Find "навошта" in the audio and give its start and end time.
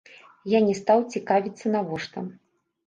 1.77-2.27